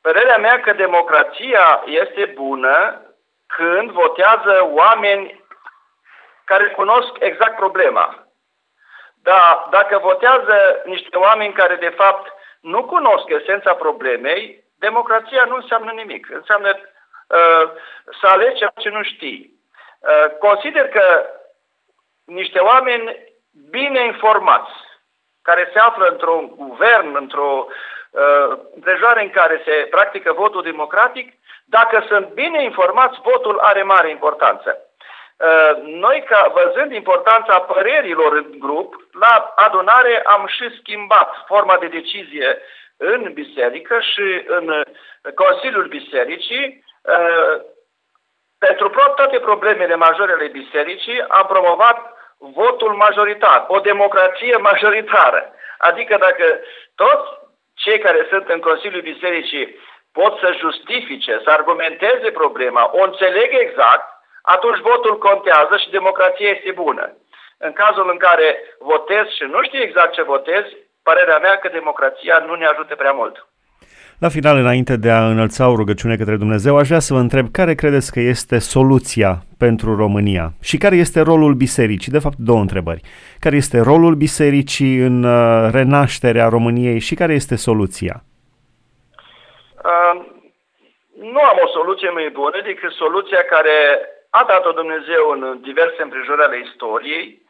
Părerea 0.00 0.36
mea 0.36 0.60
că 0.60 0.72
democrația 0.72 1.82
este 1.86 2.32
bună 2.34 3.00
când 3.46 3.90
votează 3.90 4.70
oameni 4.70 5.44
care 6.44 6.66
cunosc 6.68 7.12
exact 7.18 7.56
problema. 7.56 8.21
Dar 9.22 9.66
dacă 9.70 9.98
votează 9.98 10.82
niște 10.84 11.16
oameni 11.16 11.52
care 11.52 11.74
de 11.74 11.88
fapt 11.88 12.32
nu 12.60 12.84
cunosc 12.84 13.28
esența 13.28 13.74
problemei, 13.74 14.64
democrația 14.78 15.44
nu 15.44 15.54
înseamnă 15.54 15.90
nimic. 15.90 16.30
Înseamnă 16.30 16.68
uh, 16.68 17.70
să 18.20 18.26
alegi 18.26 18.58
ceea 18.58 18.72
ce 18.76 18.88
nu 18.88 19.02
știi. 19.02 19.60
Uh, 20.00 20.36
consider 20.38 20.88
că 20.88 21.26
niște 22.24 22.58
oameni 22.58 23.32
bine 23.70 24.04
informați, 24.04 24.70
care 25.42 25.70
se 25.72 25.78
află 25.78 26.06
într-un 26.06 26.52
guvern, 26.56 27.16
într-o 27.16 27.66
uh, 27.66 28.58
împrejurare 28.74 29.22
în 29.22 29.30
care 29.30 29.62
se 29.64 29.86
practică 29.90 30.32
votul 30.32 30.62
democratic, 30.62 31.32
dacă 31.64 32.04
sunt 32.08 32.26
bine 32.26 32.62
informați, 32.62 33.20
votul 33.22 33.58
are 33.58 33.82
mare 33.82 34.10
importanță. 34.10 34.78
Uh, 35.42 35.82
noi, 35.82 36.24
ca, 36.28 36.52
văzând 36.54 36.92
importanța 36.92 37.60
părerilor 37.60 38.32
în 38.32 38.54
grup, 38.58 39.06
la 39.12 39.52
adunare 39.56 40.22
am 40.24 40.46
și 40.46 40.76
schimbat 40.78 41.44
forma 41.46 41.76
de 41.76 41.86
decizie 41.86 42.58
în 42.96 43.30
biserică 43.32 44.00
și 44.00 44.42
în 44.46 44.82
Consiliul 45.34 45.86
Bisericii. 45.86 46.84
Uh, 47.02 47.60
pentru 48.58 48.88
toate 49.16 49.38
problemele 49.38 49.94
majore 49.94 50.32
ale 50.32 50.46
bisericii 50.46 51.24
am 51.28 51.46
promovat 51.46 51.98
votul 52.38 52.92
majoritar, 52.94 53.64
o 53.68 53.78
democrație 53.78 54.56
majoritară. 54.56 55.54
Adică 55.78 56.16
dacă 56.16 56.60
toți 56.94 57.28
cei 57.74 57.98
care 57.98 58.26
sunt 58.30 58.48
în 58.48 58.60
Consiliul 58.60 59.02
Bisericii 59.02 59.78
pot 60.12 60.38
să 60.38 60.56
justifice, 60.58 61.40
să 61.44 61.50
argumenteze 61.50 62.30
problema, 62.30 62.90
o 62.92 63.02
înțeleg 63.02 63.50
exact, 63.52 64.06
atunci 64.42 64.80
votul 64.90 65.18
contează 65.18 65.74
și 65.82 65.90
democrația 65.90 66.48
este 66.48 66.70
bună. 66.84 67.16
În 67.58 67.72
cazul 67.72 68.08
în 68.10 68.16
care 68.16 68.48
votez 68.78 69.24
și 69.36 69.44
nu 69.54 69.62
știu 69.62 69.80
exact 69.82 70.12
ce 70.12 70.22
votez, 70.22 70.64
părerea 71.02 71.38
mea 71.38 71.56
că 71.58 71.68
democrația 71.68 72.44
nu 72.46 72.54
ne 72.54 72.66
ajută 72.66 72.94
prea 72.94 73.12
mult. 73.12 73.46
La 74.24 74.28
final, 74.28 74.56
înainte 74.56 74.96
de 74.96 75.10
a 75.10 75.26
înălța 75.26 75.68
o 75.68 75.74
rugăciune 75.74 76.16
către 76.16 76.36
Dumnezeu, 76.36 76.76
aș 76.76 76.86
vrea 76.86 76.98
să 76.98 77.14
vă 77.14 77.18
întreb 77.18 77.46
care 77.50 77.74
credeți 77.74 78.12
că 78.12 78.20
este 78.20 78.58
soluția 78.58 79.42
pentru 79.58 79.96
România 79.96 80.52
și 80.62 80.76
care 80.76 80.96
este 80.96 81.20
rolul 81.20 81.54
bisericii? 81.54 82.12
De 82.12 82.18
fapt, 82.18 82.36
două 82.38 82.60
întrebări. 82.60 83.00
Care 83.40 83.56
este 83.56 83.80
rolul 83.80 84.14
bisericii 84.14 84.96
în 84.96 85.24
uh, 85.24 85.68
renașterea 85.72 86.48
României 86.48 86.98
și 86.98 87.14
care 87.14 87.32
este 87.32 87.56
soluția? 87.56 88.24
Uh, 89.84 90.14
nu 91.32 91.40
am 91.50 91.58
o 91.64 91.68
soluție 91.68 92.10
mai 92.10 92.30
bună 92.32 92.60
decât 92.64 92.92
soluția 92.92 93.42
care 93.50 93.76
a 94.38 94.44
dat-o 94.44 94.72
Dumnezeu 94.72 95.24
în 95.30 95.60
diverse 95.60 96.02
împrejurări 96.02 96.42
ale 96.42 96.58
istoriei, 96.58 97.42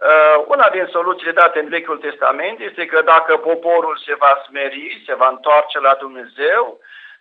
Uh, 0.00 0.44
una 0.46 0.68
din 0.68 0.88
soluțiile 0.90 1.32
date 1.32 1.58
în 1.58 1.68
Vechiul 1.68 1.98
Testament 1.98 2.60
este 2.60 2.86
că 2.86 3.02
dacă 3.02 3.36
poporul 3.36 4.00
se 4.04 4.14
va 4.14 4.42
smeri, 4.46 5.02
se 5.06 5.14
va 5.14 5.28
întoarce 5.28 5.80
la 5.80 5.94
Dumnezeu, 5.98 6.78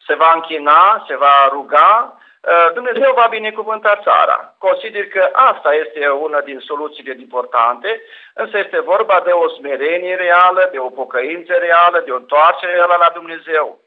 se 0.07 0.13
va 0.15 0.31
închina, 0.35 1.03
se 1.07 1.15
va 1.15 1.47
ruga, 1.51 2.17
uh, 2.41 2.73
Dumnezeu 2.73 3.13
va 3.13 3.27
binecuvânta 3.29 3.99
țara. 4.03 4.55
Consider 4.57 5.07
că 5.07 5.29
asta 5.33 5.73
este 5.73 6.07
una 6.07 6.41
din 6.41 6.59
soluțiile 6.59 7.15
importante, 7.19 8.01
însă 8.33 8.57
este 8.57 8.79
vorba 8.79 9.21
de 9.25 9.31
o 9.31 9.47
smerenie 9.47 10.15
reală, 10.15 10.69
de 10.71 10.79
o 10.79 10.89
pocăință 10.89 11.53
reală, 11.53 12.01
de 12.05 12.11
o 12.11 12.15
întoarcere 12.15 12.71
reală 12.71 12.95
la 12.99 13.09
Dumnezeu. 13.13 13.79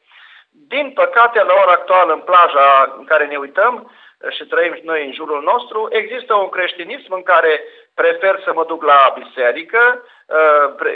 Din 0.51 0.91
păcate, 0.95 1.43
la 1.43 1.55
ora 1.62 1.73
actuală, 1.73 2.12
în 2.12 2.21
plaja 2.21 2.95
în 2.99 3.05
care 3.05 3.27
ne 3.27 3.37
uităm 3.37 3.91
și 4.31 4.45
trăim 4.45 4.79
noi 4.83 5.05
în 5.07 5.12
jurul 5.12 5.43
nostru, 5.43 5.88
există 5.91 6.35
un 6.35 6.49
creștinism 6.49 7.12
în 7.12 7.23
care 7.23 7.64
prefer 7.95 8.41
să 8.45 8.52
mă 8.52 8.64
duc 8.64 8.83
la 8.83 9.14
biserică, 9.19 10.05
uh, 10.26 10.87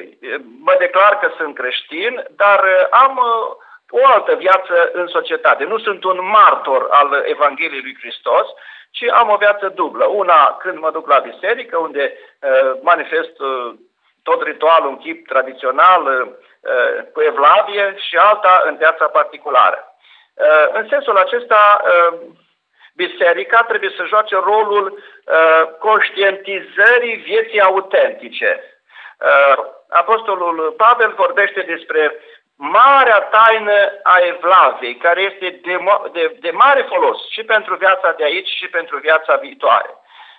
mă 0.61 0.75
declar 0.78 1.18
că 1.18 1.30
sunt 1.37 1.54
creștin, 1.54 2.25
dar 2.30 2.62
uh, 2.62 2.87
am 2.90 3.16
uh, 3.16 3.56
o 3.90 4.06
altă 4.06 4.35
viață 4.35 4.90
în 4.92 5.06
societate. 5.06 5.64
Nu 5.64 5.78
sunt 5.78 6.04
un 6.04 6.18
martor 6.23 6.87
al 6.90 7.23
Evangheliei 7.25 7.80
lui 7.83 7.97
Hristos, 8.00 8.47
ci 8.90 9.04
am 9.11 9.28
o 9.30 9.37
viață 9.37 9.68
dublă. 9.68 10.04
Una 10.04 10.56
când 10.61 10.78
mă 10.78 10.90
duc 10.90 11.09
la 11.09 11.18
biserică, 11.18 11.76
unde 11.78 12.18
manifest 12.80 13.37
tot 14.23 14.42
ritualul 14.42 14.88
în 14.88 14.97
chip 14.97 15.26
tradițional, 15.26 16.28
cu 17.12 17.21
evlavie, 17.21 17.95
și 17.97 18.16
alta 18.16 18.62
în 18.66 18.76
viața 18.76 19.06
particulară. 19.06 19.97
În 20.73 20.87
sensul 20.88 21.16
acesta, 21.16 21.83
biserica 22.97 23.62
trebuie 23.62 23.93
să 23.97 24.05
joace 24.05 24.35
rolul 24.35 24.87
uh, 24.93 25.62
conștientizării 25.79 27.17
vieții 27.17 27.61
autentice. 27.61 28.61
Uh, 29.21 29.65
Apostolul 29.88 30.75
Pavel 30.76 31.12
vorbește 31.17 31.61
despre 31.61 32.21
marea 32.57 33.21
taină 33.21 33.93
a 34.03 34.17
Evlaviei, 34.19 34.97
care 34.97 35.21
este 35.21 35.61
de, 35.62 35.79
de, 36.12 36.37
de 36.41 36.50
mare 36.50 36.83
folos 36.83 37.29
și 37.29 37.43
pentru 37.43 37.75
viața 37.75 38.15
de 38.17 38.25
aici 38.25 38.49
și 38.49 38.69
pentru 38.69 38.99
viața 38.99 39.37
viitoare. 39.37 39.91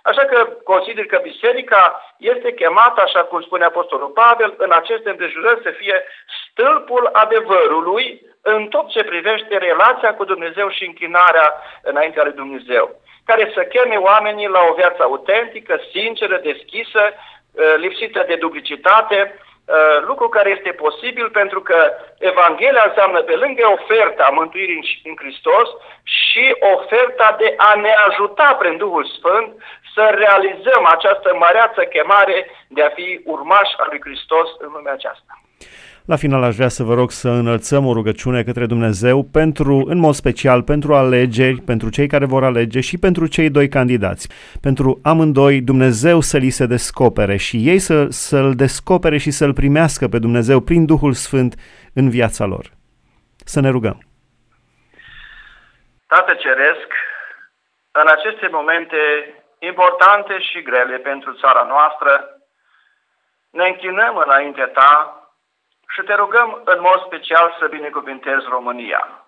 Așa 0.09 0.25
că 0.25 0.39
consider 0.63 1.05
că 1.05 1.19
biserica 1.23 1.81
este 2.17 2.53
chemată, 2.53 3.01
așa 3.01 3.23
cum 3.23 3.41
spune 3.41 3.63
Apostolul 3.65 4.07
Pavel, 4.07 4.53
în 4.57 4.71
aceste 4.71 5.09
împrejurări 5.09 5.61
să 5.63 5.69
fie 5.69 6.03
stâlpul 6.43 7.09
adevărului 7.11 8.21
în 8.41 8.67
tot 8.67 8.89
ce 8.89 9.03
privește 9.03 9.57
relația 9.57 10.13
cu 10.15 10.23
Dumnezeu 10.23 10.69
și 10.69 10.85
închinarea 10.85 11.53
înaintea 11.81 12.23
lui 12.23 12.31
Dumnezeu, 12.31 13.01
care 13.25 13.51
să 13.55 13.61
cheme 13.63 13.95
oamenii 13.95 14.47
la 14.47 14.61
o 14.69 14.73
viață 14.73 15.03
autentică, 15.03 15.79
sinceră, 15.91 16.37
deschisă, 16.43 17.01
uh, 17.11 17.73
lipsită 17.77 18.23
de 18.27 18.35
duplicitate, 18.35 19.39
Uh, 19.67 20.03
lucru 20.07 20.29
care 20.29 20.49
este 20.49 20.71
posibil 20.71 21.29
pentru 21.29 21.61
că 21.61 21.79
Evanghelia 22.19 22.85
înseamnă 22.87 23.21
pe 23.21 23.35
lângă 23.35 23.63
oferta 23.79 24.29
mântuirii 24.33 25.01
în 25.03 25.15
Hristos 25.15 25.69
și 26.03 26.55
oferta 26.75 27.35
de 27.39 27.53
a 27.57 27.75
ne 27.75 27.93
ajuta 28.07 28.55
prin 28.59 28.77
Duhul 28.77 29.05
Sfânt 29.05 29.63
să 29.93 30.03
realizăm 30.23 30.83
această 30.95 31.29
măreață 31.43 31.81
chemare 31.93 32.37
de 32.67 32.81
a 32.83 32.89
fi 32.89 33.21
urmași 33.25 33.73
al 33.77 33.87
lui 33.89 34.01
Hristos 34.05 34.47
în 34.59 34.69
lumea 34.73 34.93
aceasta. 34.93 35.33
La 36.11 36.15
final 36.15 36.43
aș 36.43 36.55
vrea 36.55 36.67
să 36.67 36.83
vă 36.83 36.93
rog 36.93 37.11
să 37.11 37.29
înălțăm 37.29 37.85
o 37.85 37.93
rugăciune 37.93 38.43
către 38.43 38.65
Dumnezeu 38.65 39.23
pentru, 39.23 39.83
în 39.87 39.97
mod 39.97 40.13
special, 40.13 40.63
pentru 40.63 40.93
alegeri, 40.93 41.61
pentru 41.61 41.89
cei 41.89 42.07
care 42.07 42.25
vor 42.25 42.43
alege 42.43 42.79
și 42.79 42.97
pentru 42.97 43.27
cei 43.27 43.49
doi 43.49 43.67
candidați. 43.67 44.29
Pentru 44.61 44.99
amândoi 45.03 45.61
Dumnezeu 45.61 46.19
să 46.21 46.37
li 46.37 46.49
se 46.49 46.65
descopere 46.65 47.35
și 47.35 47.57
ei 47.57 47.79
să, 47.79 48.05
să-L 48.09 48.53
descopere 48.55 49.17
și 49.17 49.31
să-L 49.31 49.53
primească 49.53 50.07
pe 50.07 50.19
Dumnezeu 50.19 50.59
prin 50.59 50.85
Duhul 50.85 51.13
Sfânt 51.13 51.55
în 51.93 52.09
viața 52.09 52.45
lor. 52.45 52.65
Să 53.45 53.59
ne 53.59 53.69
rugăm. 53.69 53.97
Tată 56.07 56.33
Ceresc, 56.33 56.89
în 57.91 58.07
aceste 58.15 58.47
momente 58.51 58.97
importante 59.59 60.39
și 60.39 60.61
grele 60.61 60.97
pentru 60.97 61.33
țara 61.33 61.63
noastră, 61.63 62.37
ne 63.49 63.67
închinăm 63.67 64.17
înainte 64.17 64.65
Ta 64.65 65.21
și 65.87 66.01
te 66.01 66.13
rugăm 66.13 66.61
în 66.65 66.79
mod 66.79 67.03
special 67.05 67.55
să 67.59 67.67
binecuvintezi 67.67 68.45
România. 68.49 69.27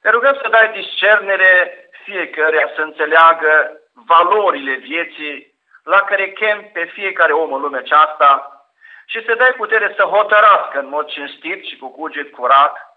Te 0.00 0.10
rugăm 0.10 0.38
să 0.42 0.48
dai 0.48 0.72
discernere 0.72 1.74
fiecare 2.04 2.72
să 2.74 2.80
înțeleagă 2.82 3.80
valorile 3.92 4.74
vieții 4.74 5.54
la 5.82 6.00
care 6.00 6.30
chem 6.30 6.70
pe 6.72 6.84
fiecare 6.84 7.32
om 7.32 7.52
în 7.52 7.60
lumea 7.60 7.80
aceasta 7.80 8.60
și 9.06 9.24
să 9.24 9.34
dai 9.34 9.52
putere 9.52 9.94
să 9.96 10.02
hotărască 10.02 10.78
în 10.78 10.88
mod 10.88 11.06
cinstit 11.06 11.64
și 11.64 11.76
cu 11.76 11.90
cuget 11.90 12.32
curat 12.32 12.90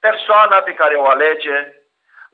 persoana 0.00 0.56
pe 0.56 0.74
care 0.74 0.94
o 0.94 1.06
alege, 1.06 1.72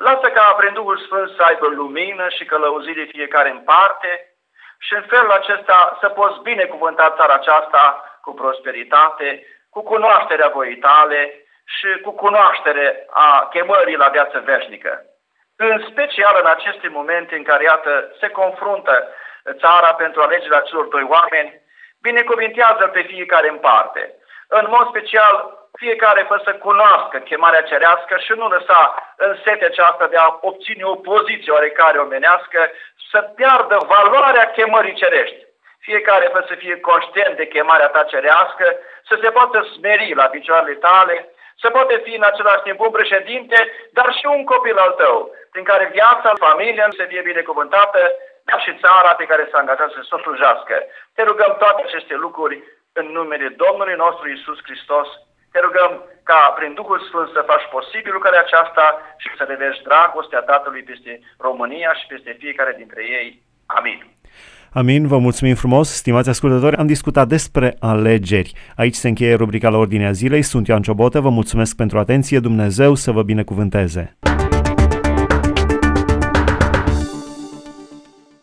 lasă 0.07 0.29
ca 0.31 0.55
prin 0.59 0.73
Duhul 0.73 0.99
Sfânt 0.99 1.29
să 1.37 1.43
aibă 1.43 1.67
lumină 1.67 2.29
și 2.29 2.45
călăuzire 2.45 3.05
fiecare 3.05 3.51
în 3.51 3.59
parte 3.59 4.11
și 4.79 4.95
în 4.95 5.05
felul 5.09 5.31
acesta 5.31 5.99
să 6.01 6.09
poți 6.09 6.41
binecuvânta 6.43 7.15
țara 7.17 7.35
aceasta 7.35 7.83
cu 8.21 8.35
prosperitate, 8.35 9.47
cu 9.71 9.81
cunoașterea 9.83 10.49
voii 10.49 10.77
tale 10.77 11.21
și 11.77 12.01
cu 12.01 12.11
cunoaștere 12.11 13.07
a 13.11 13.49
chemării 13.51 13.97
la 13.97 14.09
viață 14.09 14.43
veșnică. 14.45 15.03
În 15.57 15.85
special 15.91 16.39
în 16.43 16.51
aceste 16.51 16.89
momente 16.89 17.37
în 17.37 17.43
care, 17.43 17.65
iată, 17.65 18.15
se 18.21 18.29
confruntă 18.29 19.09
țara 19.53 19.95
pentru 19.95 20.23
alegerea 20.23 20.61
celor 20.61 20.85
doi 20.85 21.07
oameni, 21.09 21.61
binecuvintează 22.03 22.87
pe 22.87 23.03
fiecare 23.03 23.49
în 23.49 23.59
parte. 23.59 24.15
În 24.49 24.67
mod 24.69 24.89
special, 24.89 25.59
fiecare 25.83 26.23
fă 26.29 26.41
să 26.45 26.53
cunoască 26.55 27.17
chemarea 27.19 27.63
cerească 27.71 28.15
și 28.25 28.33
nu 28.37 28.47
lăsa 28.49 28.83
în 29.17 29.33
setea 29.45 29.67
aceasta 29.67 30.07
de 30.07 30.17
a 30.17 30.39
obține 30.41 30.85
o 30.85 30.95
poziție 30.95 31.53
oarecare 31.53 31.99
omenească 31.99 32.61
să 33.11 33.19
piardă 33.37 33.77
valoarea 33.95 34.51
chemării 34.51 35.01
cerești 35.03 35.49
fiecare 35.89 36.27
fă 36.33 36.41
să 36.49 36.55
fie 36.63 36.77
conștient 36.91 37.35
de 37.37 37.47
chemarea 37.55 37.89
ta 37.95 38.03
cerească, 38.13 38.67
să 39.09 39.15
se 39.23 39.31
poată 39.37 39.59
smeri 39.75 40.15
la 40.21 40.27
picioarele 40.35 40.75
tale, 40.75 41.17
să 41.63 41.67
poate 41.77 41.95
fi 42.05 42.13
în 42.17 42.27
același 42.31 42.63
timp 42.67 42.81
un 42.81 42.91
președinte, 42.99 43.59
dar 43.97 44.09
și 44.19 44.27
un 44.37 44.45
copil 44.45 44.77
al 44.79 44.93
tău, 45.03 45.17
prin 45.53 45.65
care 45.65 45.91
viața, 45.93 46.43
familia 46.49 46.87
să 46.97 47.05
fie 47.11 47.23
binecuvântată, 47.31 48.01
dar 48.49 48.61
și 48.65 48.79
țara 48.83 49.13
pe 49.15 49.25
care 49.31 49.49
s-a 49.51 49.59
angajat 49.59 49.91
să 49.91 50.15
o 50.17 50.19
slujească. 50.19 50.75
Te 51.15 51.23
rugăm 51.23 51.53
toate 51.59 51.83
aceste 51.83 52.15
lucruri 52.15 52.57
în 52.93 53.07
numele 53.19 53.49
Domnului 53.65 53.95
nostru 54.05 54.29
Isus 54.29 54.59
Hristos. 54.63 55.09
Te 55.53 55.61
rugăm 55.67 55.93
ca 56.31 56.41
prin 56.59 56.73
Duhul 56.81 57.01
Sfânt 57.09 57.29
să 57.37 57.49
faci 57.51 57.67
posibil 57.77 58.13
lucrarea 58.15 58.45
aceasta 58.45 58.85
și 59.23 59.29
să 59.39 59.43
revești 59.47 59.87
dragostea 59.89 60.43
Tatălui 60.51 60.83
peste 60.91 61.13
România 61.47 61.91
și 61.99 62.07
peste 62.13 62.33
fiecare 62.43 62.73
dintre 62.81 63.03
ei. 63.19 63.29
Amin. 63.79 63.99
Amin, 64.73 65.07
vă 65.07 65.19
mulțumim 65.19 65.55
frumos, 65.55 65.89
stimați 65.95 66.29
ascultători. 66.29 66.77
Am 66.77 66.87
discutat 66.87 67.29
despre 67.29 67.77
alegeri. 67.81 68.53
Aici 68.77 68.95
se 68.95 69.09
încheie 69.09 69.35
rubrica 69.35 69.69
la 69.69 69.79
ordinea 69.79 70.13
zilei. 70.13 70.43
Sunt 70.43 70.67
Ioan 70.67 70.83
Ciobotă, 70.83 71.21
vă 71.21 71.29
mulțumesc 71.29 71.77
pentru 71.77 71.99
atenție. 71.99 72.39
Dumnezeu 72.39 72.95
să 72.95 73.11
vă 73.11 73.23
binecuvânteze. 73.23 74.17